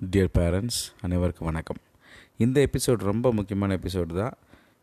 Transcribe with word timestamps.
Dear 0.00 0.36
parents 0.38 0.78
அனைவருக்கும் 1.00 1.46
வணக்கம். 1.48 1.78
இந்த 2.36 2.66
எபிசோட் 2.66 3.00
ரொம்ப 3.08 3.32
முக்கியமான 3.32 3.76
எபிசோடு 3.76 4.12
தான். 4.14 4.34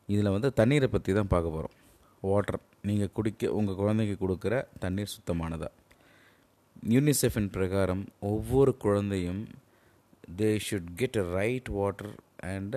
இதில் 0.10 0.30
வந்து 0.30 0.54
தண்ணீரை 0.54 0.88
பற்றி 0.88 1.14
தான் 1.14 1.30
பார்க்க 1.34 1.54
போகிறோம் 1.54 1.76
வாட்டர் 2.21 2.60
நீங்கள் 2.82 3.12
குடிக்க 3.14 3.52
உங்கள் 3.52 3.75
குழந்தைக்கு 3.75 4.16
கொடுக்குற 4.23 4.55
தண்ணீர் 4.80 5.14
சுத்தமானதா? 5.14 5.70
யூனிசெஃபின் 6.89 7.50
பிரகாரம் 7.50 8.04
ஒவ்வொரு 8.20 8.78
குழந்தையும் 8.78 9.41
they 10.41 10.59
should 10.68 10.91
get 10.96 11.20
a 11.23 11.25
right 11.38 11.70
water 11.70 12.13
and 12.55 12.75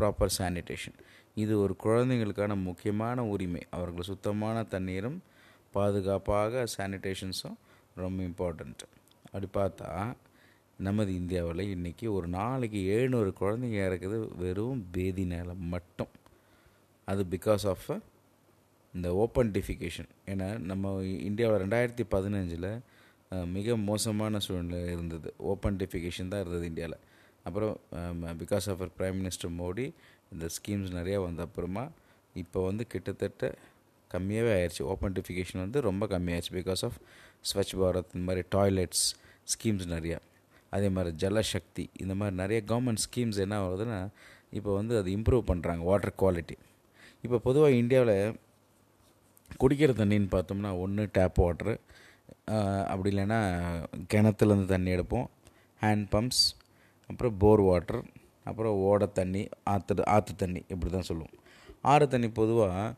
proper 0.00 0.34
sanitation 0.38 0.96
இது 1.34 1.60
ஒரு 1.60 1.76
குழந்தைங்களுக்கான 1.84 2.60
முக்கியமான 2.68 3.24
உரிமை. 3.24 3.64
அவர்கள் 3.70 4.10
சுத்தமான 4.12 4.64
தண்ணீரும் 4.76 5.18
பாதுகாப்பாக 5.72 6.64
சானிடேஷன்ஸும் 6.76 7.58
ரொம்ப 7.94 8.22
இம்பார்ட்டண்ட் 8.22 8.86
அப்படி 9.24 9.50
பார்த்தா 9.60 9.90
நமது 10.86 11.10
இந்தியாவில் 11.20 11.62
இன்றைக்கி 11.74 12.06
ஒரு 12.16 12.26
நாளைக்கு 12.34 12.80
எழுநூறு 12.96 13.30
குழந்தைங்க 13.38 13.78
இறக்குது 13.86 14.18
வெறும் 14.42 14.82
பேதினால 14.94 15.54
மட்டும். 15.72 16.12
அது 17.08 17.22
பிகாஸ் 17.32 17.64
ஆஃப் 17.72 17.86
uh, 17.94 17.96
இந்த 18.94 19.08
ஓப்பன் 19.22 19.50
டிஃபிகேஷன் 19.56 20.10
ஏன்னா 20.32 20.48
நம்ம 20.70 20.92
இந்தியாவில் 21.28 21.60
ரெண்டாயிரத்தி 21.64 22.04
பதினஞ்சில் 22.14 22.68
மிக 23.56 23.76
மோசமான 23.88 24.40
சூழ்நிலை 24.46 24.82
இருந்தது. 24.94 25.32
ஓப்பன் 25.52 25.80
டிஃபிகேஷன் 25.82 26.30
தான் 26.34 26.42
இருந்தது 26.44 26.70
இந்தியாவில். 26.70 26.98
அப்புறம் 27.46 27.74
because 28.44 28.68
of 28.74 28.86
prime 29.00 29.18
minister 29.22 29.52
Modi 29.60 29.88
இந்த 30.32 30.46
ஸ்கீம்ஸ் 30.58 30.94
நிறையா 31.00 31.18
வந்த 31.26 31.42
அப்புறமா 31.48 31.84
இப்போ 32.44 32.64
வந்து 32.68 32.86
கிட்டத்தட்ட 32.94 33.52
கம்மியாகவே 34.10 34.54
ஆயிடுச்சு 34.58 34.88
ஓப்பன் 34.92 35.18
டிஃபிகேஷன் 35.18 35.64
வந்து 35.66 35.86
ரொம்ப 35.90 36.06
கம்மியாயிடுச்சு 36.14 36.56
பிகாஸ் 36.60 36.84
ஆஃப் 36.90 36.98
ஸ்வச் 37.50 37.76
பாரத் 37.82 38.14
இந்த 38.14 38.26
மாதிரி 38.30 38.44
டாய்லெட்ஸ் 38.58 39.06
ஸ்கீம்ஸ் 39.54 39.86
நிறையா. 39.96 40.18
அதே 40.70 40.88
மாதிரி 40.88 41.16
ஜலசக்தி 41.16 41.84
இந்த 41.98 42.14
மாதிரி 42.14 42.36
நிறைய 42.36 42.62
கவர்மெண்ட் 42.66 43.04
ஸ்கீம்ஸ் 43.06 43.40
என்ன 43.44 43.56
ஆகுதுன்னா 43.62 43.98
இப்போ 44.50 44.70
வந்து 44.74 44.94
அது 44.98 45.10
இம்ப்ரூவ் 45.10 45.48
பண்ணுறாங்க 45.50 45.82
வாட்டர் 45.82 46.18
குவாலிட்டி 46.18 46.56
இப்போ 47.22 47.38
பொதுவாக 47.38 47.80
இந்தியாவில் 47.82 48.36
குடிக்கிற 49.60 49.92
தண்ணின்னு 50.00 50.30
பார்த்தோம்னா 50.30 50.70
ஒன்று 50.80 51.04
டேப் 51.12 51.40
வாட்ரு 51.42 51.74
அப்படி 52.90 53.08
இல்லைன்னா 53.14 53.40
கிணத்துலேருந்து 54.14 54.72
தண்ணி 54.74 54.90
எடுப்போம் 54.90 55.26
ஹேண்ட் 55.80 56.06
பம்ப்ஸ் 56.12 56.44
அப்புறம் 57.10 57.36
போர் 57.38 57.60
வாட்டர் 57.60 58.02
அப்புறம் 58.44 58.74
ஓடை 58.88 59.06
தண்ணி 59.12 59.42
ஆற்று 59.64 60.04
ஆற்று 60.06 60.34
தண்ணி 60.36 60.60
இப்படி 60.68 60.90
தான் 60.92 61.08
சொல்லுவோம். 61.10 61.34
ஆறு 61.82 62.08
தண்ணி 62.08 62.28
பொதுவாக 62.28 62.94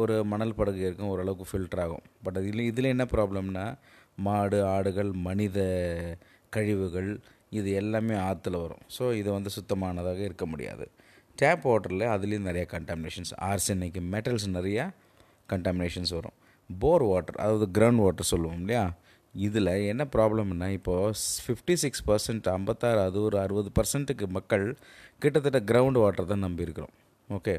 ஒரு 0.00 0.14
மணல் 0.24 0.54
படகு 0.54 0.80
இருக்கும் 0.86 1.08
ஓரளவுக்கு 1.08 1.44
ஃபில்டர் 1.50 1.80
ஆகும். 1.80 2.04
பட் 2.22 2.36
அதில் 2.36 2.68
இதில் 2.70 2.92
என்ன 2.94 3.04
ப்ராப்ளம்னா 3.04 3.64
மாடு 4.26 4.58
ஆடுகள் 4.64 5.12
மனித 5.26 5.58
கழிவுகள் 6.56 7.10
இது 7.58 7.68
எல்லாமே 7.80 8.14
ஆற்றுல 8.28 8.56
வரும். 8.64 8.84
ஸோ 8.96 9.04
இது 9.20 9.28
வந்து 9.36 9.50
சுத்தமானதாக 9.56 10.20
இருக்க 10.28 10.46
முடியாது. 10.52 10.86
டேப் 11.38 11.64
வாட்டரில் 11.68 12.06
அதுலேயும் 12.14 12.48
நிறையா 12.50 12.66
கண்டாமினேஷன்ஸ் 12.74 13.32
ஆர்சனிக் 13.50 13.98
மெட்டல்ஸ் 14.14 14.46
நிறையா 14.58 14.84
கண்டாமினேஷன்ஸ் 15.52 16.12
வரும். 16.18 16.36
போர் 16.70 17.04
வாட்டர் 17.10 17.38
அதாவது 17.42 17.66
கிரவுண்ட் 17.76 18.02
வாட்டர் 18.04 18.30
சொல்லுவோம் 18.32 18.60
இல்லையா? 18.62 18.84
இதில் 19.34 19.72
என்ன 19.92 20.02
ப்ராப்ளம்னா 20.14 20.68
இப்போது 20.76 21.16
ஃபிஃப்டி 21.44 21.74
சிக்ஸ் 21.82 22.04
பர்சன்ட் 22.10 22.46
ஐம்பத்தாறு 22.54 23.00
அது 23.08 23.18
ஒரு 23.26 23.36
அறுபது 23.44 23.70
பர்சன்ட்டுக்கு 23.78 24.26
மக்கள் 24.36 24.64
கிட்டத்தட்ட 25.22 25.60
கிரவுண்ட் 25.70 26.00
வாட்டர் 26.02 26.30
தான் 26.32 26.44
நம்பியிருக்கிறோம் 26.46 26.94
ஓகே 27.28 27.54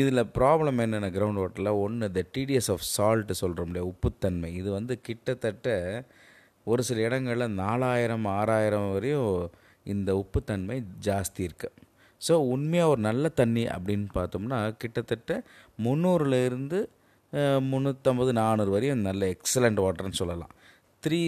இதில் 0.00 0.22
ப்ராப்ளம் 0.38 0.78
என்னென்ன 0.84 1.08
கிரவுண்ட் 1.16 1.40
வாட்டரில் 1.42 1.78
ஒன்று 1.84 2.06
த 2.16 2.20
டிடிஎஸ் 2.36 2.70
ஆஃப் 2.74 2.84
சால்ட்டு 2.96 3.34
சொல்கிறோம் 3.40 3.70
இல்லையா? 3.70 3.86
உப்புத்தன்மை. 3.92 4.50
இது 4.60 4.68
வந்து 4.78 4.94
கிட்டத்தட்ட 5.08 5.66
ஒரு 6.70 6.82
சில 6.88 7.00
இடங்களில் 7.08 7.54
நாலாயிரம் 7.62 8.26
ஆறாயிரம் 8.38 8.88
வரையும் 8.96 9.30
இந்த 9.86 10.10
உப்புத்தன்மை 10.22 10.76
ஜாஸ்தி 11.06 11.42
இருக்குது 11.48 11.78
ஸோ 12.20 12.34
உண்மையாக 12.54 12.92
ஒரு 12.92 13.00
நல்ல 13.08 13.28
தண்ணி 13.40 13.64
அப்படின்னு 13.76 14.08
பார்த்தோம்னா 14.18 14.58
கிட்டத்தட்ட 14.82 15.40
முந்நூறுலேருந்து 15.86 16.80
முந்நூற்றம்பது 17.70 18.32
நானூறு 18.40 18.70
வரையும் 18.74 19.06
நல்ல 19.08 19.22
எக்ஸலண்ட் 19.34 19.80
வாட்டர்னு 19.84 20.20
சொல்லலாம். 20.20 20.52
Three 21.02 21.20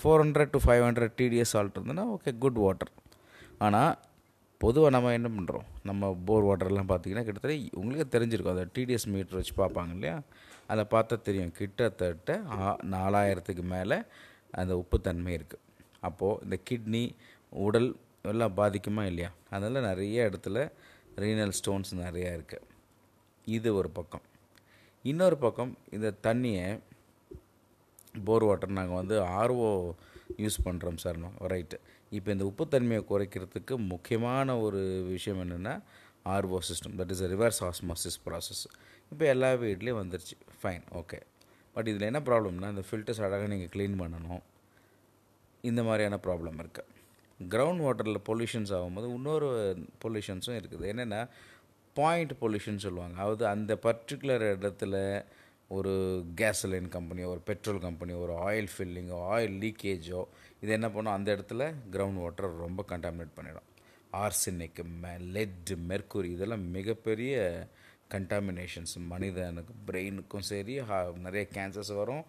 four 0.00 0.22
hundred 0.22 0.52
to 0.54 0.58
five 0.64 0.82
hundred 0.86 1.14
TDS 1.20 1.52
salt 1.54 1.76
இருந்ததுன்னா 1.76 2.04
ஓகே 2.16 2.32
குட் 2.44 2.60
வாட்டர் 2.64 2.92
ஆனால் 3.66 3.92
பொதுவாக 4.60 4.92
நம்ம 4.94 5.12
என்ன 5.18 5.28
பண்ணுறோம் 5.36 5.66
நம்ம 5.88 6.10
போர் 6.28 6.46
வாட்டர்லாம் 6.48 6.90
பார்த்திங்கன்னா 6.90 7.24
கிட்டத்தட்ட 7.26 7.54
உங்களுக்கு 7.80 8.06
தெரிஞ்சிருக்கும். 8.14 8.56
அதை 8.56 8.64
டிடிஎஸ் 8.76 9.06
மீட்டர் 9.12 9.38
வச்சு 9.38 9.54
பார்ப்பாங்க 9.60 9.92
இல்லையா? 9.96 10.16
அதை 10.72 10.82
பார்த்தா 10.94 11.16
தெரியும். 11.28 11.52
கிட்டத்தட்ட 11.58 12.36
நாலாயிரத்துக்கு 12.94 13.64
மேலே 13.74 13.98
அந்த 14.52 14.76
உப்புத்தன்மை 14.76 15.34
இருக்குது 15.38 15.64
அப்போது 16.00 16.42
இந்த 16.44 16.56
கிட்னி 16.70 17.14
உடல் 17.50 17.96
எல்லாம் 18.22 18.56
பாதிக்குமா 18.56 19.02
இல்லையா? 19.04 19.30
அதனால் 19.50 19.82
நிறைய 19.82 20.30
இடத்துல 20.30 20.72
ரீனல் 21.16 21.52
ஸ்டோன்ஸ் 21.58 21.92
நிறையா 21.94 22.30
இருக்குது 22.38 22.66
இது 23.44 23.74
ஒரு 23.74 23.90
பக்கம். 23.90 24.22
இன்னொரு 25.02 25.36
பக்கம் 25.38 25.78
இந்த 25.90 26.14
தண்ணியை 26.22 26.80
போர் 28.24 28.44
வாட்டர் 28.44 28.70
நாங்கள் 28.70 28.96
வந்து 28.96 29.22
ஆர்ஓ 29.22 29.94
யூஸ் 30.36 30.58
பண்ணுறோம் 30.64 30.96
சார் 30.96 31.18
ரைட்டு 31.52 31.78
இப்போ 32.10 32.30
இந்த 32.32 32.44
உப்புத்தன்மையை 32.44 33.02
குறைக்கிறதுக்கு 33.10 33.76
முக்கியமான 33.76 34.60
ஒரு 34.60 35.02
விஷயம் 35.02 35.40
என்னென்னா 35.42 35.82
RO 36.24 36.58
system 36.68 36.96
that 36.98 37.10
is 37.10 37.22
reverse 37.22 37.60
osmosis 37.60 38.18
process 38.24 38.66
இப்போ 39.12 39.24
எல்லா 39.24 39.52
வீட்லேயும் 39.52 40.00
வந்துருச்சு. 40.02 40.36
ஃபைன் 40.62 40.82
ஓகே 40.92 41.20
பட் 41.74 41.88
இதில் 41.92 42.08
என்ன 42.10 42.20
ப்ராப்ளம்னா 42.28 42.70
இந்த 42.74 42.84
ஃபில்டர்ஸ் 42.88 43.22
அழகாக 43.24 43.48
நீங்கள் 43.54 43.72
க்ளீன் 43.74 44.00
பண்ணணும். 44.02 44.42
இந்த 45.70 45.80
மாதிரியான 45.88 46.18
ப்ராப்ளம் 46.26 46.58
இருக்குது 46.62 46.88
கிரவுண்ட் 47.52 47.82
வாட்டரில் 47.86 48.24
பொல்யூஷன்ஸ் 48.28 48.72
ஆகும்போது 48.76 49.06
இன்னொரு 49.16 49.48
பொல்யூஷன்ஸும் 50.04 50.58
இருக்குது. 50.60 50.84
என்னென்னா 50.92 51.20
பாயிண்ட் 51.96 52.32
பொல்யூஷன் 52.40 52.82
சொல்லுவாங்க. 52.86 53.16
அதாவது 53.22 53.44
அந்த 53.54 53.72
பர்டிகுலர் 53.86 54.44
இடத்துல 54.56 54.96
ஒரு 55.76 55.92
கேசலைன் 56.40 56.88
கம்பெனியோ 56.94 57.26
ஒரு 57.34 57.42
பெட்ரோல் 57.48 57.80
கம்பெனியோ 57.86 58.18
ஒரு 58.26 58.34
ஆயில் 58.46 58.70
ஃபில்லிங்கோ 58.74 59.18
ஆயில் 59.34 59.54
லீக்கேஜோ 59.64 60.20
இது 60.62 60.70
என்ன 60.78 60.88
பண்ணும்? 60.94 61.16
அந்த 61.16 61.28
இடத்துல 61.36 61.64
கிரவுண்ட் 61.94 62.20
வாட்டர் 62.24 62.62
ரொம்ப 62.66 62.84
கண்டாமினேட் 62.92 63.36
பண்ணிடும். 63.36 63.68
ஆர்சினிக் 64.22 64.80
மெ 65.02 65.12
லெட் 65.36 65.70
மெர்க்குரி 65.90 66.30
இதெல்லாம் 66.36 66.64
மிகப்பெரிய 66.76 67.34
கண்டாமினேஷன்ஸ் 68.14 68.94
மனிதனுக்கு 69.12 69.74
பிரெயினுக்கும் 69.88 70.46
சரி 70.50 70.74
நிறைய 71.26 71.44
கேன்சர்ஸ் 71.56 71.92
வரும். 72.00 72.24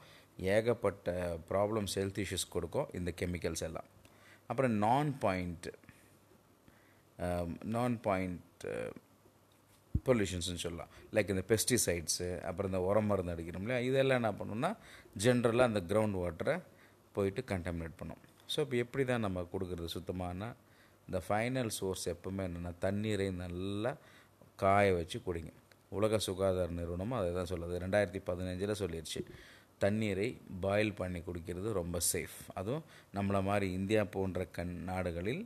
ஏகப்பட்ட 0.56 1.08
ப்ராப்ளம்ஸ் 1.52 1.96
ஹெல்த் 2.00 2.20
இஷ்யூஸ் 2.24 2.46
கொடுக்கும் 2.56 2.90
இந்த 3.00 3.10
கெமிக்கல்ஸ் 3.22 3.66
எல்லாம். 3.68 3.90
அப்புறம் 4.50 4.74
நான் 4.86 5.12
பாயிண்ட் 5.26 5.68
நான் 7.76 7.96
பாயிண்ட் 8.08 8.64
பொல்யூஷன்ஸ்னு 10.08 10.62
சொல்லலாம். 10.64 10.92
லைக் 11.16 11.32
இந்த 11.34 11.44
பெஸ்டிசைட்ஸு 11.52 12.28
அப்புறம் 12.50 12.70
இந்த 12.72 12.82
உரம் 12.90 13.10
மருந்து 13.12 13.34
அடிக்கிறோம் 13.34 13.66
இல்லையா? 13.66 13.82
இதெல்லாம் 13.90 14.20
என்ன 14.22 14.32
பண்ணணும்னா 14.40 14.72
ஜென்ரலாக 15.24 15.70
அந்த 15.72 15.82
கிரவுண்ட் 15.92 16.18
வாட்டரை 16.22 16.56
போயிட்டு 17.16 17.42
கண்டாமினேட் 17.52 18.00
பண்ணும். 18.02 18.22
ஸோ 18.54 18.58
இப்போ 18.66 18.78
எப்படி 18.84 19.04
தான் 19.12 19.26
நம்ம 19.26 19.46
கொடுக்குறது 19.54 19.90
சுத்தமான 19.96 20.50
இந்த 21.08 21.20
ஃபைனல் 21.28 21.72
சோர்ஸ் 21.80 22.06
எப்போவுமே 22.14 22.44
என்னென்னா 22.50 22.72
தண்ணீரை 22.86 23.28
நல்லா 23.44 23.92
காய 24.64 24.88
வச்சு 25.00 25.18
குடிங்க. 25.28 25.52
உலக 25.98 26.18
சுகாதார 26.26 26.70
நிறுவனமும் 26.72 27.18
அதை 27.20 27.32
தான் 27.34 27.52
சொல்லுது. 27.54 27.80
ரெண்டாயிரத்தி 27.84 28.20
பதினஞ்சில் 28.30 28.80
சொல்லிடுச்சு 28.82 29.22
தண்ணீரை 29.84 30.28
பாயில் 30.62 30.94
பண்ணி 30.96 31.20
குடிக்கிறது 31.20 31.70
ரொம்ப 31.80 31.98
சேஃப் 32.12 32.38
அதுவும் 32.54 32.84
நம்மளை 33.16 33.40
மாதிரி 33.50 33.68
இந்தியா 33.80 34.04
போன்ற 34.16 34.46
கண் 34.58 34.76
நாடுகளில் 34.90 35.44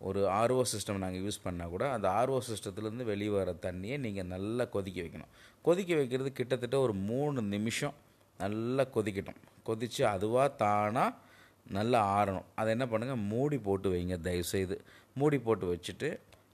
ஒரு 0.00 0.20
ஆர்ஓ 0.40 0.62
சிஸ்டம் 0.72 1.00
நாங்கள் 1.02 1.22
யூஸ் 1.22 1.44
பண்ணால் 1.44 1.72
கூட 1.74 1.84
அந்த 1.92 2.08
ஆர்ஓ 2.08 2.38
சிஸ்டத்துலேருந்து 2.48 3.04
வெளியே 3.04 3.32
வர 3.36 3.54
தண்ணியை 3.66 3.96
நீங்கள் 3.98 4.30
நல்லா 4.34 4.64
கொதிக்க 4.64 4.98
வைக்கணும். 5.02 5.32
கொதிக்க 5.62 5.94
வைக்கிறது 5.94 6.32
கிட்டத்தட்ட 6.32 6.78
ஒரு 6.78 6.94
மூணு 7.10 7.42
நிமிஷம் 7.54 7.96
நல்லா 8.38 8.84
கொதிக்கட்டும். 8.94 9.40
கொதித்து 9.62 10.02
அதுவாக 10.06 10.48
தானாக 10.62 11.16
நல்லா 11.76 12.00
ஆறணும். 12.18 12.48
அதை 12.54 12.70
என்ன 12.78 12.86
பண்ணுங்கள் 12.92 13.26
மூடி 13.32 13.58
போட்டு 13.58 13.88
வைங்க. 13.92 14.16
தயவுசெய்து 14.20 14.76
மூடி 15.14 15.38
போட்டு 15.38 15.66
வச்சுட்டு 15.72 16.10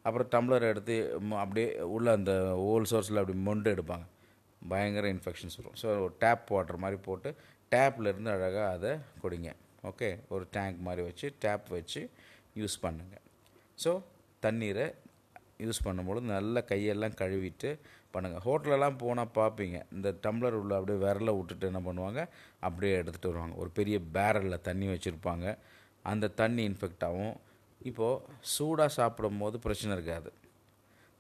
அப்புறம் 0.07 0.31
டம்ளர் 0.35 0.69
எடுத்து 0.73 0.97
அப்படியே 1.43 1.69
உள்ள 1.97 2.09
அந்த 2.19 2.33
ஓல் 2.71 2.89
சோர்ஸில் 2.93 3.21
அப்படி 3.23 3.37
மொண்டு 3.49 3.69
எடுப்பாங்க. 3.75 4.07
பயங்கர 4.73 5.07
இன்ஃபெக்ஷன்ஸ் 5.15 5.59
வரும். 5.61 5.77
ஸோ 5.83 5.89
டேப் 6.23 6.47
வாட்டர் 6.55 6.83
மாதிரி 6.85 6.99
போட்டு 7.07 7.31
டேப்லேருந்து 7.75 8.31
அழகாக 8.35 8.69
அதை 8.77 8.93
குடிங்க. 9.23 9.51
ஓகே 9.91 10.09
ஒரு 10.35 10.45
டேங்க் 10.57 10.79
மாதிரி 10.87 11.03
வச்சு 11.09 11.27
டேப் 11.45 11.67
வச்சு 11.79 12.01
யூஸ் 12.61 12.77
பண்ணுங்கள் 12.85 13.25
ஸோ 13.85 13.91
தண்ணீரை 14.45 14.87
யூஸ் 15.65 15.85
பண்ணும்பொழுது 15.87 16.27
நல்லா 16.37 16.61
கையெல்லாம் 16.71 17.17
கழுவிட்டு 17.21 17.71
பண்ணுங்கள் 18.15 18.45
ஹோட்டலெல்லாம் 18.47 18.99
போனால் 19.03 19.33
பார்ப்பீங்க 19.39 19.79
இந்த 19.97 20.09
டம்ளர் 20.25 20.57
உள்ள 20.61 20.73
அப்படியே 20.79 20.99
விரலை 21.05 21.33
விட்டுட்டு 21.39 21.69
என்ன 21.71 21.81
பண்ணுவாங்க? 21.89 22.21
அப்படியே 22.67 22.93
எடுத்துகிட்டு 23.01 23.31
வருவாங்க. 23.31 23.57
ஒரு 23.63 23.71
பெரிய 23.79 23.97
பேரலில் 24.17 24.65
தண்ணி 24.69 24.87
வச்சுருப்பாங்க. 24.93 25.47
அந்த 26.13 26.31
தண்ணி 26.41 26.63
இன்ஃபெக்ட் 26.71 27.05
ஆகும் 27.09 27.35
இப்போது 27.81 28.23
சூடாக 28.55 28.91
சாப்பிடும் 28.99 29.41
போது 29.43 29.57
பிரச்சனை 29.65 29.93
இருக்காது. 29.97 30.31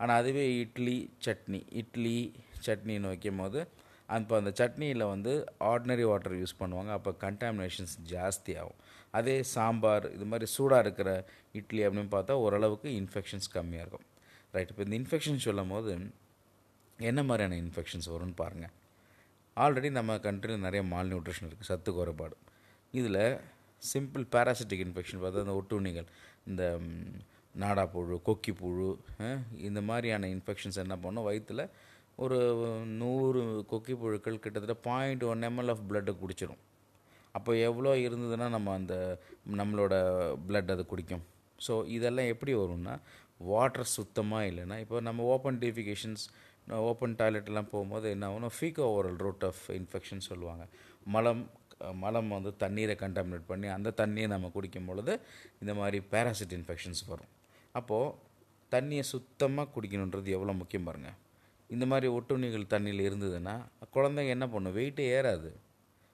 ஆனால் 0.00 0.18
அதுவே 0.20 0.44
இட்லி 0.62 0.96
சட்னி. 1.26 1.60
இட்லி 1.80 2.16
சட்னின்னு 2.66 3.12
வைக்கும் 3.12 3.42
போது 3.42 3.60
அப்போ 4.08 4.34
அந்த 4.40 4.50
சட்னியில் 4.60 5.04
வந்து 5.12 5.32
ஆர்டினரி 5.70 6.04
வாட்டர் 6.10 6.36
யூஸ் 6.40 6.60
பண்ணுவாங்க. 6.60 6.90
அப்போ 6.98 7.10
கண்டாமினேஷன்ஸ் 7.24 7.94
ஜாஸ்தி 8.12 8.52
ஆகும் 8.62 8.80
அதே 9.18 9.36
சாம்பார் 9.54 10.06
இது 10.16 10.26
மாதிரி 10.32 10.46
சூடாக 10.54 10.84
இருக்கிற 10.84 11.10
இட்லி 11.60 11.82
அப்படின்னு 11.86 12.12
பார்த்தா 12.14 12.34
ஓரளவுக்கு 12.44 12.88
இன்ஃபெக்ஷன்ஸ் 13.00 13.48
கம்மியாக 13.56 13.84
இருக்கும். 13.84 14.06
ரைட் 14.54 14.70
இப்போ 14.72 14.82
இந்த 14.86 14.96
இன்ஃபெக்ஷன் 15.00 15.44
சொல்லும் 15.46 15.72
போது 15.74 15.92
என்ன 16.98 17.22
மாதிரியான 17.30 17.58
இன்ஃபெக்ஷன்ஸ் 17.64 18.08
வரும்னு 18.14 18.36
பாருங்கள் 18.42 18.74
ஆல்ரெடி 19.56 19.90
நம்ம 19.98 20.16
கண்ட்ரியில் 20.26 20.64
நிறைய 20.66 20.82
மால் 20.92 21.10
நியூட்ரிஷன் 21.12 21.48
இருக்குது 21.48 21.70
சத்து 21.70 21.92
குறைபாடு. 21.98 22.36
இதில் 22.94 23.22
சிம்பிள் 23.82 24.24
பேராசிட்டிக் 24.34 24.84
இன்ஃபெக்ஷன் 24.86 25.20
பார்த்தா 25.22 25.44
இந்த 25.46 25.54
ஒட்டுண்ணிகள். 25.60 26.08
இந்த 26.50 26.64
நாடாப்புழு 27.62 28.16
கொக்கிப்புழு 28.28 28.88
இந்த 29.68 29.80
மாதிரியான 29.90 30.28
இன்ஃபெக்ஷன்ஸ் 30.36 30.82
என்ன 30.84 30.94
பண்ணும்? 31.04 31.26
வயிற்றில் 31.28 31.64
ஒரு 32.24 32.38
நூறு 33.00 33.40
கொக்கி 33.70 33.94
புழுக்கள் 34.02 34.42
கிட்டத்தட்ட 34.44 34.76
பாயிண்ட் 34.88 35.24
ஒன் 35.32 35.46
எம்எல் 35.48 35.72
ஆஃப் 35.74 35.84
பிளட்டை 35.88 36.12
குடிச்சிடும் 36.22 36.62
அப்போ 37.34 37.52
எவ்வளோ 37.68 37.90
இருந்ததுன்னா 38.06 38.46
நம்ம 38.56 38.74
அந்த 38.80 38.94
நம்மளோட 39.60 39.94
பிளட் 40.48 40.72
அது 40.74 40.84
குடிக்கும். 40.92 41.24
ஸோ 41.66 41.74
இதெல்லாம் 41.96 42.30
எப்படி 42.32 42.52
வரும்னா 42.60 42.94
வாட்டர் 43.50 43.94
சுத்தமாக 43.96 44.48
இல்லைன்னா 44.50 44.76
இப்போ 44.84 45.00
நம்ம 45.08 45.24
ஓப்பன் 45.34 45.58
டிஃபிகேஷன்ஸ் 45.64 46.24
ஓப்பன் 46.90 47.16
டாய்லெட்லாம் 47.18 47.70
போகும்போது 47.72 48.06
என்ன 48.14 48.28
ஆகும்னா 48.28 48.50
faeco 48.58 48.86
oral 48.96 49.20
route 49.24 49.44
of 49.48 49.62
infection 49.80 50.22
சொல்லுவாங்க. 50.28 50.64
மலம் 51.14 51.42
மலம் 51.94 52.28
வந்து 52.28 52.56
தண்ணீரை 52.56 52.96
கண்டாமினேட் 53.00 53.50
பண்ணி 53.50 53.66
அந்த 53.66 53.92
தண்ணியை 53.96 54.26
நம்ம 54.26 54.48
குடிக்கும் 54.48 54.84
பொழுது 54.84 55.20
இந்த 55.60 55.74
மாதிரி 55.74 55.98
பேராசிட் 56.10 56.54
இன்ஃபெக்ஷன்ஸ் 56.58 57.02
வரும். 57.06 57.32
அப்போது 57.72 58.14
தண்ணியை 58.70 59.00
சுத்தமாக 59.00 59.68
குடிக்கணுன்றது 59.74 60.28
எவ்வளோ 60.36 60.52
முக்கியம் 60.52 60.84
பாருங்கள் 60.84 61.18
இந்த 61.70 61.86
மாதிரி 61.86 62.06
ஒட்டுண்ணிகள் 62.12 62.70
தண்ணியில் 62.74 63.06
இருந்ததுன்னா 63.08 63.54
குழந்தைங்க 63.94 64.28
என்ன 64.28 64.48
பண்ணும்? 64.48 64.76
வெயிட்டே 64.76 65.06
ஏறாது. 65.18 65.50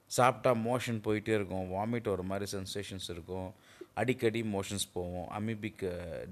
சாப்பிட்டா 0.06 0.50
மோஷன் 0.68 1.00
போயிட்டே 1.06 1.34
இருக்கும். 1.38 1.66
வாமிட் 1.72 2.08
வர 2.08 2.22
மாதிரி 2.22 2.46
சென்சேஷன்ஸ் 2.52 3.08
இருக்கும். 3.08 3.52
அடிக்கடி 3.94 4.42
மோஷன்ஸ் 4.42 4.86
போவோம். 4.92 5.28
அமிபிக் 5.38 5.84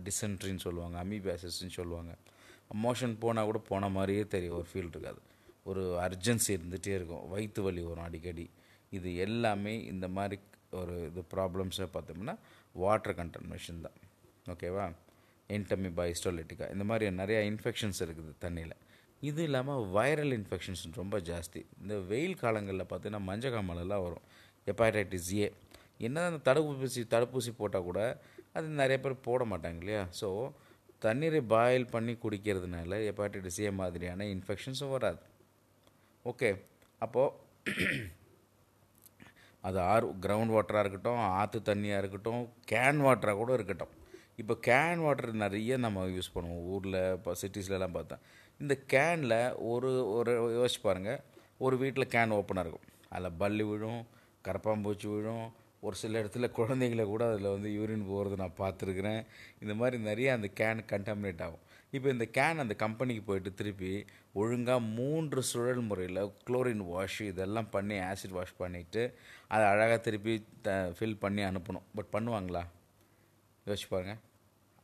டிசென்ட்ரின்னு 0.06 0.64
சொல்லுவாங்க. 0.66 1.04
அமீபியாசிஸ்ன்னு 1.04 1.76
சொல்லுவாங்க. 1.78 2.14
மோஷன் 2.84 3.16
போனால் 3.18 3.44
கூட 3.44 3.58
போன 3.58 3.88
மாதிரியே 3.88 4.26
தெரியும். 4.26 4.56
ஒரு 4.56 4.66
ஃபீல் 4.72 4.88
இருக்காது. 4.88 5.20
ஒரு 5.64 5.82
அர்ஜென்சி 6.06 6.48
இருந்துகிட்டே 6.48 6.94
இருக்கும். 6.98 7.28
வயிற்று 7.28 7.62
வலி 7.62 7.82
வரும் 7.82 8.04
அடிக்கடி. 8.04 8.50
இது 8.98 9.08
எல்லாமே 9.24 9.74
இந்த 9.92 10.06
மாதிரி 10.16 10.36
ஒரு 10.80 10.94
இது 11.08 11.22
ப்ராப்ளம்ஸை 11.34 11.86
பார்த்தோம்னா 11.94 12.34
வாட்டர் 12.82 13.16
கண்டமினேஷன் 13.20 13.80
தான். 13.86 13.96
ஓகேவா 14.52 14.86
என்டமி 15.56 15.90
பைஸ்டோலிட்டிக்கா 15.98 16.66
இந்த 16.74 16.84
மாதிரி 16.90 17.06
நிறையா 17.20 17.40
இன்ஃபெக்ஷன்ஸ் 17.50 18.00
இருக்குது 18.04 18.32
தண்ணியில். 18.44 18.76
இது 19.28 19.40
இல்லாமல் 19.48 19.80
வைரல் 19.96 20.34
இன்ஃபெக்ஷன்ஸ் 20.38 20.82
ரொம்ப 21.00 21.16
ஜாஸ்தி. 21.30 21.60
இந்த 21.82 21.94
வெயில் 22.10 22.36
காலங்களில் 22.42 22.88
பார்த்தீங்கன்னா 22.90 23.22
மஞ்சக்காமலெல்லாம் 23.30 24.04
வரும். 24.06 24.24
ஹெப்பாடைட்டிஸ் 24.68 25.30
ஏ 25.40 25.48
என்ன 26.06 26.24
அந்த 26.28 26.38
தடுப்பூசி 26.48 27.02
தடுப்பூசி 27.14 27.50
போட்டால் 27.60 27.86
கூட 27.88 28.00
அது 28.58 28.68
நிறைய 28.82 28.98
பேர் 29.04 29.24
போட 29.26 29.42
மாட்டாங்க 29.52 29.80
இல்லையா? 29.82 30.04
ஸோ 30.20 30.28
தண்ணீரை 31.04 31.40
பாயில் 31.52 31.90
பண்ணி 31.94 32.12
குடிக்கிறதுனால 32.22 32.96
ஹெப்பாடைட்டிஸ் 33.08 33.60
ஏ 33.66 33.70
மாதிரியான 33.80 34.26
இன்ஃபெக்ஷன்ஸும் 34.36 34.94
வராது. 34.96 35.20
ஓகே 36.24 36.48
அப்போது 37.04 37.36
அது 39.62 39.78
ஆறு 39.80 40.06
கிரவுண்ட் 40.20 40.54
வாட்டராக 40.56 40.84
இருக்கட்டும் 40.84 41.22
ஆற்று 41.40 41.60
தண்ணியாக 41.60 42.02
இருக்கட்டும் 42.02 42.42
கேன் 42.72 43.00
வாட்டராக 43.06 43.40
கூட 43.42 43.52
இருக்கட்டும். 43.52 43.94
இப்போ 44.36 44.54
கேன் 44.66 45.02
வாட்டர் 45.02 45.32
நிறைய 45.44 45.76
நம்ம 45.76 46.04
யூஸ் 46.06 46.34
பண்ணுவோம். 46.34 46.62
ஊரில் 46.74 47.00
இப்போ 47.12 47.32
சிட்டிஸ்லலாம் 47.40 47.96
பார்த்தா. 47.96 48.16
இந்த 48.58 48.74
கேனில் 48.92 49.54
ஒரு 49.72 49.90
ஒரு 50.16 50.32
யோசிச்சு 50.58 50.82
பாருங்கள் 50.82 51.20
ஒரு 51.58 51.76
வீட்டில் 51.78 52.12
கேன் 52.14 52.34
ஓப்பனாக 52.38 52.64
இருக்கும். 52.64 52.88
அதில் 53.08 53.38
பல்லி 53.38 53.64
விழும் 53.70 54.06
கரப்பாம்பூச்சி 54.44 55.08
விழும். 55.16 55.46
ஒரு 55.80 55.96
சில 55.96 56.22
இடத்துல 56.22 56.46
குழந்தைங்கள 56.56 57.04
கூட 57.04 57.32
அதில் 57.32 57.52
வந்து 57.54 57.68
யூரின் 57.70 58.08
போகிறது 58.08 58.36
நான் 58.36 58.58
பார்த்துருக்குறேன். 58.58 59.22
இந்த 59.60 59.74
மாதிரி 59.74 60.02
நிறைய 60.02 60.32
அந்த 60.32 60.48
கேன் 60.60 60.80
கண்டாமினேட் 60.92 61.42
ஆகும். 61.42 61.64
இப்போ 61.96 62.08
இந்த 62.14 62.26
கேன் 62.36 62.62
அந்த 62.62 62.74
கம்பெனிக்கு 62.82 63.22
போயிட்டு 63.28 63.50
திருப்பி 63.54 63.92
ஒழுங்காக 64.40 64.80
மூன்று 64.98 65.40
சுழல் 65.42 65.80
முறையில் 65.80 66.20
குளோரின் 66.46 66.84
வாஷ் 66.90 67.20
இதெல்லாம் 67.20 67.70
பண்ணி 67.70 67.96
ஆசிட் 68.10 68.36
வாஷ் 68.36 68.60
பண்ணிவிட்டு 68.60 69.02
அதை 69.52 69.64
அழகாக 69.70 69.96
திருப்பி 70.06 70.34
த 70.66 70.70
ஃபில் 70.98 71.16
பண்ணி 71.24 71.42
அனுப்பணும். 71.42 71.86
பட் 71.96 72.10
பண்ணுவாங்களா? 72.12 72.62
யோசிச்சு 73.66 73.88
பாருங்க. 73.88 74.14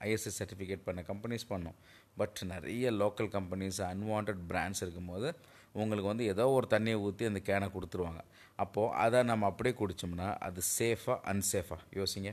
ஐஎஸ்எஸ் 0.06 0.38
சர்டிஃபிகேட் 0.40 0.86
பண்ண 0.88 1.04
கம்பெனிஸ் 1.10 1.46
பண்ணோம். 1.52 1.76
பட் 2.16 2.40
நிறைய 2.52 2.90
லோக்கல் 3.02 3.30
கம்பெனிஸ் 3.36 3.78
அன்வான்ட் 3.92 4.42
பிராண்ட்ஸ் 4.50 4.82
இருக்கும்போது 4.84 5.28
உங்களுக்கு 5.72 6.10
வந்து 6.12 6.26
ஏதோ 6.32 6.44
ஒரு 6.56 6.66
தண்ணியை 6.70 6.98
ஊற்றி 7.06 7.24
அந்த 7.30 7.40
கேனை 7.48 7.68
கொடுத்துருவாங்க. 7.76 8.20
அப்போது 8.64 8.94
அதை 9.04 9.22
நம்ம 9.30 9.46
அப்படியே 9.52 9.74
குடித்தோம்னா 9.80 10.28
அது 10.48 10.60
சேஃபாக 10.78 11.18
அன்சேஃபாக 11.32 11.82
யோசிங்க. 12.00 12.30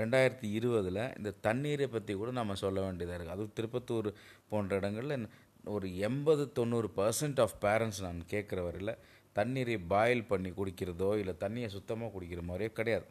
ரெண்டாயிரத்தி 0.00 0.48
இருபதில் 0.58 1.02
இந்த 1.18 1.30
தண்ணீரை 1.46 1.86
பற்றி 1.92 2.12
கூட 2.20 2.30
நம்ம 2.38 2.56
சொல்ல 2.62 2.78
வேண்டியதாக 2.86 3.16
இருக்குது 3.18 3.36
அதுவும் 3.36 3.54
திருப்பத்தூர் 3.58 4.08
போன்ற 4.50 4.80
இடங்களில் 4.80 5.28
ஒரு 5.76 5.86
எண்பது 6.06 6.44
தொண்ணூறு 6.58 6.88
பர்சன்ட் 6.98 7.40
ஆஃப் 7.44 7.56
பேரண்ட்ஸ் 7.64 8.02
நான் 8.06 8.20
கேட்குற 8.32 8.60
வரையில் 8.66 8.92
தண்ணீரை 9.36 9.76
பாயில் 9.92 10.28
பண்ணி 10.30 10.50
குடிக்கிறதோ 10.58 11.10
இல்லை 11.22 11.34
தண்ணியை 11.44 11.68
சுத்தமாக 11.74 12.12
குடிக்கிற 12.14 12.42
மாதிரியோ 12.50 12.72
கிடையாது. 12.78 13.06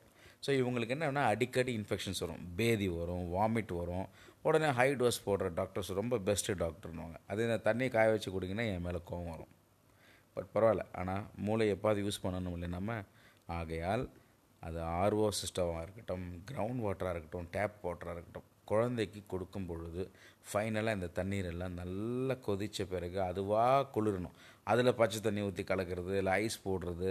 ஸோ 0.46 0.50
இவங்களுக்கு 0.60 0.96
என்னன்னா 0.96 1.24
அடிக்கடி 1.34 1.72
இன்ஃபெக்ஷன்ஸ் 1.80 2.22
வரும். 2.24 2.42
பேதி 2.58 2.88
வரும் 2.98 3.26
வாமிட் 3.36 3.72
வரும். 3.82 4.08
உடனே 4.48 4.70
ஹை 4.80 4.90
டோஸ் 5.00 5.20
போடுற 5.28 5.48
டாக்டர்ஸ் 5.60 5.92
ரொம்ப 6.00 6.18
பெஸ்ட்டு 6.28 6.58
டாக்டர்னுவாங்க 6.64 7.18
அதே 7.32 7.46
இந்த 7.48 7.60
தண்ணியை 7.68 7.92
காய 7.96 8.12
வச்சு 8.14 8.32
குடிங்கன்னா 8.36 8.66
என் 8.74 8.86
மேலே 8.88 9.00
கோவம் 9.10 9.32
வரும். 9.36 9.52
பட் 10.36 10.50
பரவாயில்ல. 10.56 10.84
ஆனால் 11.02 11.24
மூளை 11.46 11.68
எப்பாவது 11.76 12.04
யூஸ் 12.06 12.24
பண்ணணும் 12.26 12.56
இல்லை 12.58 12.70
நம்ம 12.78 13.00
ஆகையால் 13.60 14.06
அது 14.66 14.80
ஆர்ஓ 15.02 15.28
சிஸ்டமாக 15.40 15.84
இருக்கட்டும் 15.86 16.26
கிரவுண்ட் 16.50 16.84
வாட்டராக 16.86 17.14
இருக்கட்டும் 17.16 17.50
டேப் 17.56 17.76
வாட்டராக 17.86 18.16
இருக்கட்டும் 18.18 18.48
குழந்தைக்கு 18.72 19.20
கொடுக்கும் 19.32 19.68
பொழுது 19.68 20.04
ஃபைனலாக 20.50 20.98
இந்த 20.98 21.10
தண்ணீர் 21.20 21.50
எல்லாம் 21.52 21.78
நல்லா 21.82 22.36
கொதித்த 22.48 22.86
பிறகு 22.94 23.20
அதுவாக 23.28 23.86
குளிரணும். 23.96 24.36
அதில் 24.72 24.98
பச்சை 25.00 25.20
தண்ணி 25.22 25.42
ஊற்றி 25.48 25.64
கலக்கிறது 25.64 26.14
இல்லை 26.22 26.34
ஐஸ் 26.44 26.58
போடுறது 26.66 27.10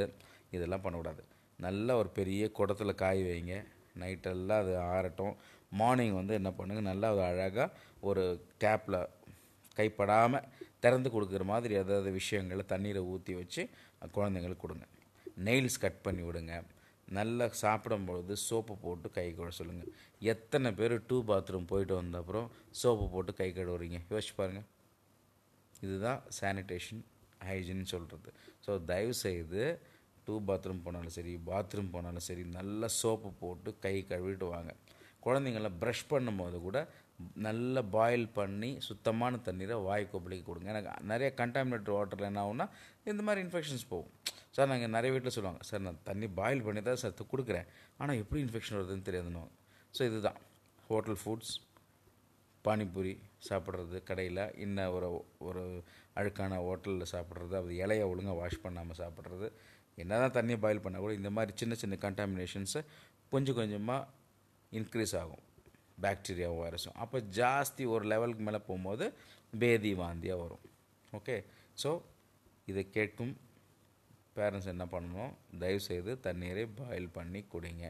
இதெல்லாம் 0.57 0.85
பண்ணக்கூடாது. 0.85 1.23
நல்லா 1.67 1.93
ஒரு 2.01 2.11
பெரிய 2.19 2.43
குடத்தில் 2.59 3.01
காய 3.03 3.23
வைங்க. 3.29 3.55
நைட்டெல்லாம் 4.03 4.63
அது 4.65 4.75
ஆறட்டும். 4.95 5.35
மார்னிங் 5.81 6.19
வந்து 6.21 6.35
என்ன 6.41 6.51
பண்ணுங்க 6.59 6.83
நல்லா 6.91 7.09
அது 7.15 7.23
அழகாக 7.31 7.73
ஒரு 8.09 8.25
டேப்பில் 8.65 9.01
கைப்படாமல் 9.79 10.47
திறந்து 10.85 11.09
கொடுக்குற 11.15 11.45
மாதிரி 11.53 11.75
ஏதாவது 11.83 12.11
விஷயங்களை 12.21 12.65
தண்ணீரை 12.73 13.03
ஊற்றி 13.13 13.35
வச்சு 13.41 13.63
குழந்தைங்களுக்கு 14.17 14.65
கொடுங்க. 14.65 14.87
நெயில்ஸ் 15.47 15.83
கட் 15.85 16.03
பண்ணி 16.07 16.23
விடுங்க. 16.29 16.55
நல்லா 17.19 17.47
சாப்பிடும்பொழுது 17.63 18.33
சோப்பு 18.47 18.75
போட்டு 18.85 19.09
கை 19.17 19.27
கழுவ 19.35 19.53
சொல்லுங்கள் 19.59 19.91
எத்தனை 20.33 20.71
பேர் 20.79 20.95
டூ 21.11 21.19
பாத்ரூம் 21.31 21.69
போயிட்டு 21.73 21.95
வந்த 21.99 22.17
அப்புறம் 22.23 22.49
சோப்பு 22.81 23.05
போட்டு 23.13 23.33
கை 23.41 23.49
கழுவுறீங்க? 23.59 23.99
யோசிச்சு 24.13 24.35
பாருங்கள் 24.41 24.67
இதுதான் 25.87 26.21
சானிடேஷன் 26.39 27.03
ஹைஜின் 27.49 27.91
சொல்கிறது 27.93 28.31
ஸோ 28.67 28.73
தயவு 28.91 29.15
செய்து 29.25 29.63
டூ 30.27 30.37
பாத்ரூம் 30.49 30.85
போனாலும் 30.87 31.15
சரி 31.17 31.33
பாத்ரூம் 31.49 31.91
போனாலும் 31.97 32.27
சரி 32.29 32.45
நல்லா 32.59 32.89
சோப்பு 33.01 33.31
போட்டு 33.43 33.73
கை 33.85 33.97
கழுவிட்டு 34.11 34.47
வாங்க. 34.55 34.73
குழந்தைங்கள 35.27 35.69
ப்ரஷ் 35.83 36.09
பண்ணும்போது 36.13 36.59
கூட 36.67 36.79
நல்லா 37.47 37.83
பாயில் 37.97 38.27
பண்ணி 38.39 38.71
சுத்தமான 38.89 39.39
தண்ணீரை 39.47 39.77
வாய் 39.87 40.11
கொப்பளிக்கு 40.13 40.45
கொடுங்க. 40.49 40.69
எனக்கு 40.75 40.91
நிறைய 41.13 41.29
கண்டாமினேட்டட் 41.41 41.97
வாட்டரில் 41.97 42.29
என்ன 42.31 42.43
ஆகுனா 42.47 42.67
இந்த 43.13 43.23
மாதிரி 43.29 43.41
இன்ஃபெக்ஷன்ஸ் 43.47 43.87
போகும். 43.93 44.13
சார் 44.57 44.71
நாங்கள் 44.73 44.93
நிறைய 44.97 45.13
வீட்டில் 45.15 45.35
சொல்லுவாங்க 45.37 45.63
சார் 45.69 45.83
நான் 45.87 46.03
தண்ணி 46.09 46.27
பாயில் 46.41 46.65
பண்ணி 46.67 46.81
தான் 46.89 47.01
சார் 47.03 47.15
கொடுக்குறேன். 47.33 47.67
ஆனால் 48.01 48.21
எப்படி 48.23 48.41
இன்ஃபெக்ஷன் 48.47 48.77
வருதுன்னு 48.79 49.07
தெரியாதுன்னு. 49.09 49.43
ஸோ 49.97 50.03
இதுதான். 50.11 50.39
ஹோட்டல் 50.91 51.19
ஃபுட்ஸ் 51.23 51.55
பானிபூரி 52.67 53.13
சாப்பிட்றது 53.49 53.97
கடையில். 54.11 54.43
இன்ன 54.65 54.87
ஒரு 54.97 55.09
ஒரு 55.49 55.65
அழுக்கான 56.19 56.59
ஹோட்டலில் 56.67 57.11
சாப்பிட்றது 57.15 57.55
அது 57.61 57.73
இலையை 57.85 58.05
ஒழுங்காக 58.13 58.37
வாஷ் 58.41 58.63
பண்ணாமல் 58.65 58.99
சாப்பிட்றது. 59.03 59.49
என்ன 60.03 60.19
தான் 60.23 60.35
தண்ணியை 60.39 60.59
பாயில் 60.65 60.85
பண்ணால் 60.85 61.05
கூட 61.05 61.13
இந்த 61.21 61.31
மாதிரி 61.37 61.53
சின்ன 61.61 61.75
சின்ன 61.83 61.95
கண்டாமினேஷன்ஸை 62.05 62.83
கொஞ்சம் 63.35 63.59
கொஞ்சமாக 63.61 64.09
இன்க்ரீஸ் 64.73 65.15
ஆகும். 65.23 65.43
பாக்டீரியா 66.05 66.49
வைரஸும் 66.61 66.99
அப்போ 67.03 67.19
ஜாஸ்தி 67.39 67.85
ஒரு 67.95 68.05
லெவலுக்கு 68.13 68.45
மேலே 68.49 68.61
போகும்போது 68.69 69.05
பேதி 69.63 69.93
வாந்தியாக 70.03 70.43
வரும். 70.45 70.65
ஓகே 71.19 71.37
ஸோ 71.83 71.91
இதை 72.71 72.83
கேட்கும் 72.97 73.35
பேரண்ட்ஸ் 74.37 74.71
என்ன 74.75 74.85
பண்ணணும் 74.95 75.33
தயவுசெய்து 75.63 76.13
தண்ணீரை 76.27 76.65
பாயில் 76.81 77.09
பண்ணி 77.19 77.41
குடிங்க. 77.55 77.87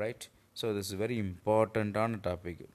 ரைட் 0.00 0.26
ஸோ 0.60 0.68
திஸ் 0.76 0.92
வெரி 1.02 1.16
இம்பார்ட்டண்ட்டான 1.26 2.20
டாபிக் 2.26 2.66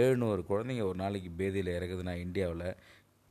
ஏழுநூறு 0.00 0.42
குழந்தைங்க 0.50 0.84
ஒரு 0.90 0.98
நாளைக்கு 1.04 1.30
பேதியில் 1.38 1.70
இறக்குதுன்னா 1.76 2.14
இந்தியாவில் 2.26 2.68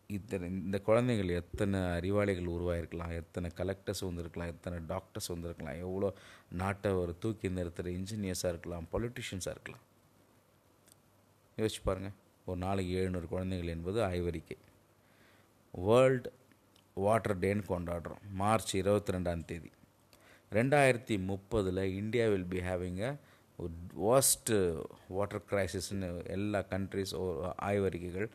இத்தனை 0.10 0.46
இந்த 0.66 0.78
குழந்தைகள் 0.88 1.30
எத்தனை 1.42 1.80
அறிவாளிகள் 1.98 2.50
உருவாயிருக்கலாம் 2.56 3.14
எத்தனை 3.20 3.50
கலெக்டர்ஸ் 3.60 4.04
வந்திருக்கலாம் 4.08 4.52
எத்தனை 4.54 4.78
டாக்டர்ஸ் 4.94 5.32
வந்திருக்கலாம் 5.34 5.80
எவ்வளோ 5.86 6.10
நாட்டை 6.62 6.90
ஒரு 7.02 7.14
தூக்கி 7.24 7.50
நிறுத்துகிற 7.58 7.94
இன்ஜினியர்ஸாக 8.00 8.52
இருக்கலாம் 8.54 8.90
பொலிட்டிஷியன்ஸாக 8.94 9.56
இருக்கலாம். 9.56 9.86
யோசிச்சு 11.58 11.82
பாருங்கள் 11.88 12.18
ஒரு 12.46 12.60
நாளைக்கு 12.66 12.94
எழுநூறு 13.02 13.28
குழந்தைகள் 13.34 13.74
என்பது 13.76 14.00
ஆய்வறிக்கை. 14.10 14.58
வேர்ல்டு 15.74 16.30
வாட்டர் 16.98 17.40
டேன்னு 17.44 17.64
கொண்டாடுறோம். 17.74 18.22
மார்ச் 18.42 18.74
இருபத்தி 18.82 19.14
ரெண்டாம் 19.16 19.46
தேதி. 19.52 19.72
ரெண்டாயிரத்தி 20.52 21.16
முப்பதில் 21.30 21.84
India 22.02 22.26
will 22.34 22.50
be 22.54 22.62
having 22.70 23.02
a 23.10 23.12
worst 24.06 24.56
water 25.16 25.46
கிரைசிஸ்னு 25.50 26.08
எல்லா 26.36 26.60
கண்ட்ரிஸ் 26.74 27.14
ஆய்வறிக்கைகள் 27.68 28.28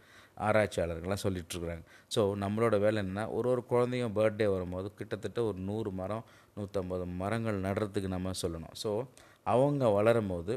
ஆராய்ச்சியாளர்கள்லாம் 0.46 1.24
சொல்லிகிட்ருக்குறாங்க 1.24 1.84
ஸோ 2.14 2.20
நம்மளோட 2.42 2.76
வேலை 2.84 2.96
என்னென்னா 3.02 3.24
ஒரு 3.36 3.48
ஒரு 3.52 3.62
குழந்தையும் 3.72 4.14
பர்த்டே 4.18 4.46
வரும்போது 4.54 4.88
கிட்டத்தட்ட 4.98 5.42
ஒரு 5.50 5.58
நூறு 5.68 5.90
மரம் 6.00 6.24
நூற்றம்பது 6.56 7.04
மரங்கள் 7.22 7.64
நடுறதுக்கு 7.66 8.10
நம்ம 8.16 8.34
சொல்லணும். 8.42 8.74
ஸோ 8.82 8.90
அவங்க 9.54 9.88
வளரும் 9.88 10.30
போது 10.34 10.54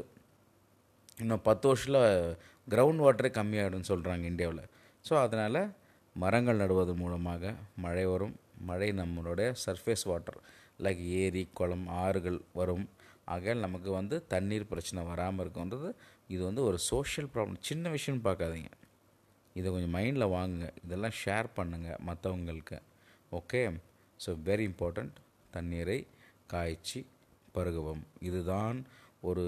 இன்னும் 1.18 1.44
பத்து 1.48 1.68
வருஷத்தில் 1.68 2.02
கிரவுண்ட் 2.68 3.02
வாட்டரே 3.04 3.30
கம்மியாகிடும்னு 3.38 3.90
சொல்கிறாங்க 3.92 4.24
இந்தியாவில். 4.32 4.64
ஸோ 5.04 5.14
அதனால் 5.26 5.60
மரங்கள் 6.16 6.60
நடுவது 6.62 6.92
மூலமாக 6.94 7.52
மழை 7.84 8.04
வரும். 8.12 8.34
மழை 8.68 8.88
நம்மளுடைய 9.00 9.48
சர்ஃபேஸ் 9.64 10.04
வாட்டர் 10.10 10.40
லைக் 10.84 11.02
ஏரி 11.22 11.48
குளம் 11.58 11.86
ஆறுகள் 12.04 12.40
வரும். 12.58 12.86
ஆகையால் 13.24 13.64
நமக்கு 13.66 13.90
வந்து 13.90 14.16
தண்ணீர் 14.26 14.70
பிரச்சனை 14.70 15.00
வராமல் 15.04 15.42
இருக்குன்றது 15.44 15.90
இது 16.28 16.42
வந்து 16.44 16.62
ஒரு 16.68 16.78
சோஷியல் 16.90 17.28
ப்ராப்ளம் 17.34 17.60
சின்ன 17.68 17.90
விஷயம்னு 17.96 18.24
பார்க்காதீங்க. 18.28 18.70
இதை 19.56 19.66
கொஞ்சம் 19.72 19.94
மைண்டில் 19.96 20.32
வாங்குங்க. 20.36 20.68
இதெல்லாம் 20.84 21.16
ஷேர் 21.22 21.48
பண்ணுங்கள் 21.58 22.00
மற்றவங்களுக்கு 22.08 22.78
ஓகே 23.32 23.60
ஸோ 24.20 24.30
வெரி 24.48 24.64
இம்பார்ட்டண்ட் 24.70 25.16
தண்ணீரை 25.50 25.98
காய்ச்சி 26.52 27.00
பருகவும். 27.56 28.02
இதுதான் 28.28 28.78
ஒரு 29.20 29.44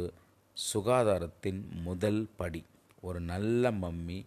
சுகாதாரத்தின் 0.56 1.60
முதல் 1.88 2.22
படி. 2.40 2.62
ஒரு 3.00 3.20
நல்ல 3.32 3.70
மம்மி 3.84 4.18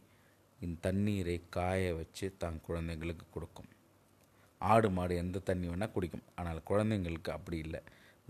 இந்த 0.65 0.77
தண்ணீரை 0.87 1.37
காய 1.57 1.93
வச்சு 1.99 2.25
தன் 2.43 2.59
குழந்தைங்களுக்கு 2.67 3.25
கொடுக்கும். 3.35 3.69
ஆடு 4.61 4.89
மாடு 4.97 5.13
எந்த 5.23 5.43
தண்ணி 5.49 5.65
வேணால் 5.71 5.93
குடிக்கும். 5.95 6.25
ஆனால் 6.39 6.67
குழந்தைங்களுக்கு 6.69 7.31
அப்படி 7.37 7.57
இல்லை. 7.65 7.81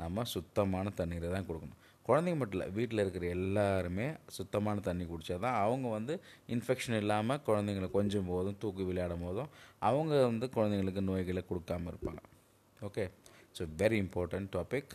நம்ம 0.02 0.24
சுத்தமான 0.36 0.92
தண்ணீரை 1.00 1.28
தான் 1.36 1.48
கொடுக்கணும். 1.50 1.82
குழந்தைங்க 2.08 2.40
மட்டும் 2.40 2.58
இல்லை 2.58 2.68
வீட்டில் 2.78 3.02
இருக்கிற 3.04 3.26
எல்லாருமே 3.36 4.08
சுத்தமான 4.38 4.82
தண்ணி 4.88 5.04
குடித்தா 5.12 5.38
தான் 5.46 5.58
அவங்க 5.66 5.88
வந்து 5.98 6.14
இன்ஃபெக்ஷன் 6.56 6.98
இல்லாமல் 7.04 7.42
குழந்தைங்களை 7.48 7.88
கொஞ்சம் 7.96 8.28
போதும் 8.32 8.60
தூக்கி 8.64 8.84
விளையாடும் 8.90 9.26
போதும் 9.28 9.50
அவங்க 9.90 10.14
வந்து 10.30 10.48
குழந்தைங்களுக்கு 10.56 11.04
நோய்களை 11.10 11.44
கொடுக்காமல் 11.52 11.92
இருப்பாங்க. 11.94 12.22
Okay 12.88 13.06
so 13.58 13.66
very 13.82 14.00
important 14.06 14.52
topic 14.58 14.94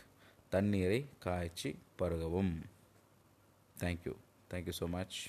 தண்ணீரை 0.55 1.01
காய்ச்சி 1.25 1.71
பருகவும். 2.01 2.53
Thank you 3.75 4.15
thank you 4.53 4.75
so 4.81 4.87
much 4.97 5.19